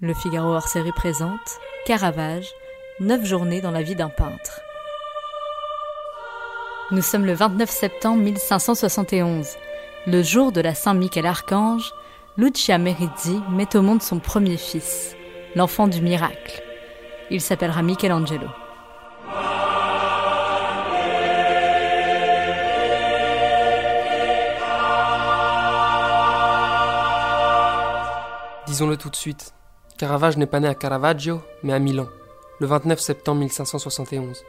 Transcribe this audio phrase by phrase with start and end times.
[0.00, 2.48] Le Figaro hors série présente Caravage,
[3.00, 4.60] 9 journées dans la vie d'un peintre.
[6.90, 9.56] Nous sommes le 29 septembre 1571.
[10.06, 11.92] Le jour de la Saint-Michel-Archange,
[12.36, 15.14] Lucia Merizzi met au monde son premier fils,
[15.54, 16.62] l'enfant du miracle.
[17.30, 18.48] Il s'appellera Michelangelo.
[28.80, 29.52] Disons-le tout de suite,
[29.98, 32.06] Caravage n'est pas né à Caravaggio, mais à Milan,
[32.60, 34.42] le 29 septembre 1571.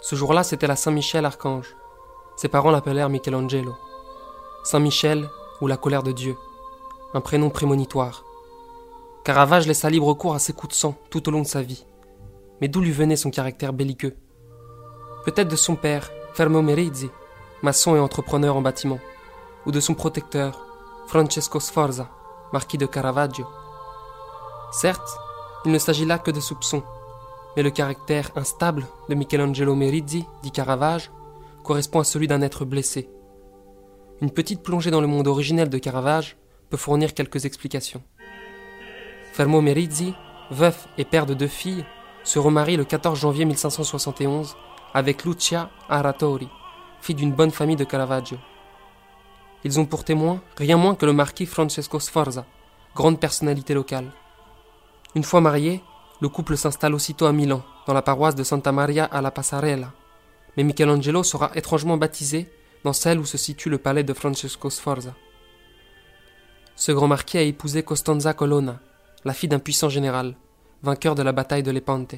[0.00, 1.74] Ce jour-là, c'était la Saint-Michel Archange.
[2.36, 3.74] Ses parents l'appelèrent Michelangelo.
[4.62, 5.28] Saint-Michel
[5.60, 6.36] ou la colère de Dieu,
[7.12, 8.22] un prénom prémonitoire.
[9.24, 11.84] Caravage laissa libre cours à ses coups de sang tout au long de sa vie.
[12.60, 14.14] Mais d'où lui venait son caractère belliqueux?
[15.24, 17.10] Peut-être de son père, Fermo Merizzi,
[17.62, 19.00] maçon et entrepreneur en bâtiment,
[19.66, 20.64] ou de son protecteur,
[21.08, 22.08] Francesco Sforza,
[22.52, 23.46] marquis de Caravaggio.
[24.72, 25.18] Certes,
[25.64, 26.82] il ne s'agit là que de soupçons,
[27.56, 31.10] mais le caractère instable de Michelangelo Merizzi, dit Caravage,
[31.62, 33.10] correspond à celui d'un être blessé.
[34.20, 36.36] Une petite plongée dans le monde originel de Caravage
[36.68, 38.02] peut fournir quelques explications.
[39.32, 40.14] Fermo Merizzi,
[40.50, 41.84] veuf et père de deux filles,
[42.24, 44.56] se remarie le 14 janvier 1571
[44.92, 46.48] avec Lucia Aratori,
[47.00, 48.38] fille d'une bonne famille de Caravaggio.
[49.64, 52.46] Ils ont pour témoin rien moins que le marquis Francesco Sforza,
[52.94, 54.10] grande personnalité locale.
[55.14, 55.82] Une fois marié,
[56.20, 59.92] le couple s'installe aussitôt à Milan, dans la paroisse de Santa Maria alla Passarella.
[60.56, 62.50] Mais Michelangelo sera étrangement baptisé
[62.84, 65.14] dans celle où se situe le palais de Francesco Sforza.
[66.76, 68.80] Ce grand marquis a épousé Costanza Colonna,
[69.24, 70.34] la fille d'un puissant général,
[70.82, 72.14] vainqueur de la bataille de Lepante.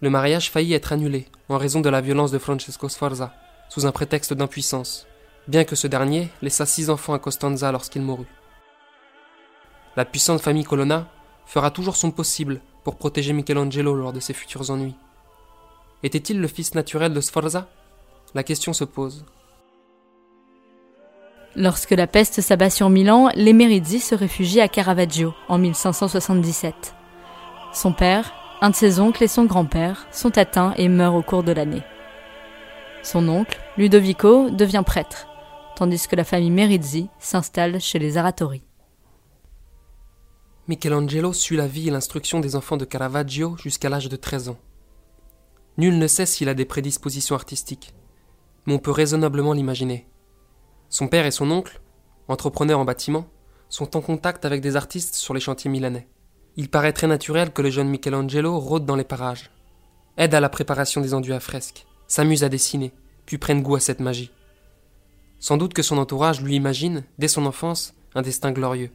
[0.00, 3.32] Le mariage faillit être annulé en raison de la violence de Francesco Sforza,
[3.68, 5.06] sous un prétexte d'impuissance,
[5.48, 8.28] bien que ce dernier laissa six enfants à Costanza lorsqu'il mourut.
[9.96, 11.08] La puissante famille Colonna
[11.46, 14.94] fera toujours son possible pour protéger Michelangelo lors de ses futurs ennuis.
[16.02, 17.66] Était-il le fils naturel de Sforza?
[18.34, 19.24] La question se pose.
[21.56, 26.94] Lorsque la peste s'abat sur Milan, les Merizzi se réfugient à Caravaggio en 1577.
[27.72, 31.42] Son père, un de ses oncles et son grand-père sont atteints et meurent au cours
[31.42, 31.82] de l'année.
[33.02, 35.27] Son oncle, Ludovico, devient prêtre,
[35.78, 38.64] tandis que la famille Merizzi s'installe chez les Aratori.
[40.66, 44.58] Michelangelo suit la vie et l'instruction des enfants de Caravaggio jusqu'à l'âge de 13 ans.
[45.76, 47.94] Nul ne sait s'il a des prédispositions artistiques,
[48.66, 50.08] mais on peut raisonnablement l'imaginer.
[50.88, 51.80] Son père et son oncle,
[52.26, 53.28] entrepreneurs en bâtiment,
[53.68, 56.08] sont en contact avec des artistes sur les chantiers milanais.
[56.56, 59.52] Il paraît très naturel que le jeune Michelangelo rôde dans les parages,
[60.16, 62.92] aide à la préparation des enduits à fresques, s'amuse à dessiner,
[63.26, 64.32] puis prenne goût à cette magie.
[65.40, 68.90] Sans doute que son entourage lui imagine, dès son enfance, un destin glorieux.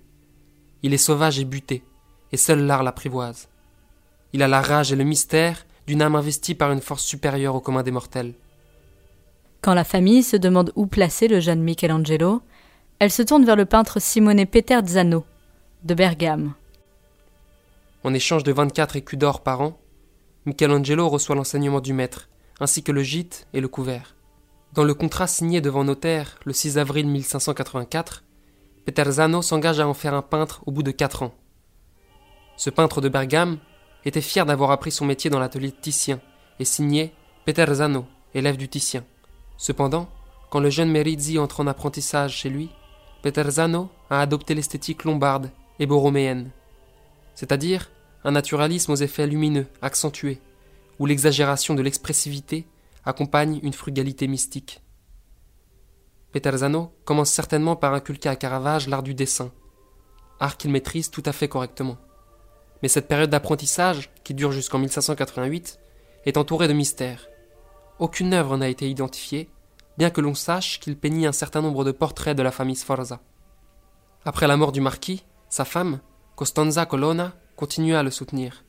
[0.82, 1.84] Il est sauvage et buté,
[2.32, 3.48] et seul l'art l'apprivoise.
[4.34, 7.62] Il a la rage et le mystère d'une âme investie par une force supérieure au
[7.62, 8.34] commun des mortels.
[9.62, 12.42] Quand la famille se demande où placer le jeune Michelangelo,
[13.00, 15.26] elle se tourne vers le peintre Simone Peterzano,
[15.84, 16.54] de Bergame.
[18.04, 19.80] En échange de 24 écus d'or par an,
[20.46, 22.28] Michelangelo reçoit l'enseignement du maître,
[22.60, 24.16] ainsi que le gîte et le couvert.
[24.74, 28.24] Dans le contrat signé devant notaire le 6 avril 1584,
[28.86, 31.36] Peterzano s'engage à en faire un peintre au bout de quatre ans.
[32.58, 33.60] Ce peintre de Bergame
[34.04, 36.20] était fier d'avoir appris son métier dans l'atelier de Titien
[36.60, 37.14] et signé
[37.46, 39.06] Peterzano, élève du Titien.
[39.58, 40.10] Cependant,
[40.50, 42.72] quand le jeune Merizzi entre en apprentissage chez lui,
[43.22, 46.50] Peterzano a adopté l'esthétique lombarde et borroméenne,
[47.36, 47.92] c'est-à-dire
[48.24, 50.42] un naturalisme aux effets lumineux, accentués,
[50.98, 52.66] où l'exagération de l'expressivité
[53.06, 54.82] accompagne une frugalité mystique.
[56.32, 59.52] Peterzano commence certainement par inculquer à Caravage l'art du dessin,
[60.40, 61.98] art qu'il maîtrise tout à fait correctement.
[62.82, 65.80] Mais cette période d'apprentissage, qui dure jusqu'en 1588,
[66.26, 67.28] est entourée de mystères.
[68.00, 69.50] Aucune œuvre n'a été identifiée,
[69.98, 73.22] bien que l'on sache qu'il peignit un certain nombre de portraits de la famille Sforza.
[74.26, 76.00] Après la mort du marquis, sa femme,
[76.36, 78.64] Costanza Colonna, continua à le soutenir.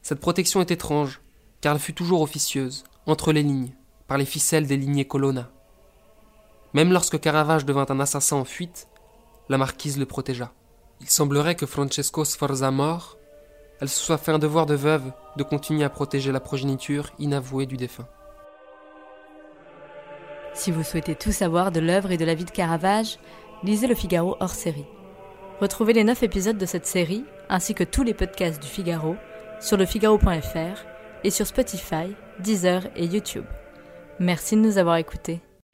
[0.00, 1.20] Cette protection est étrange,
[1.60, 3.72] car elle fut toujours officieuse, entre les lignes,
[4.08, 5.50] par les ficelles des lignées Colonna.
[6.74, 8.88] Même lorsque Caravage devint un assassin en fuite,
[9.48, 10.52] la marquise le protégea.
[11.00, 13.16] Il semblerait que Francesco Sforza mort,
[13.80, 17.66] elle se soit fait un devoir de veuve de continuer à protéger la progéniture inavouée
[17.66, 18.08] du défunt.
[20.54, 23.18] Si vous souhaitez tout savoir de l'œuvre et de la vie de Caravage,
[23.62, 24.86] lisez Le Figaro hors série.
[25.60, 29.16] Retrouvez les 9 épisodes de cette série, ainsi que tous les podcasts du Figaro,
[29.60, 33.44] sur lefigaro.fr et sur Spotify, Deezer et YouTube.
[34.18, 35.40] Merci de nous avoir écoutés.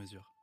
[0.00, 0.39] mesure.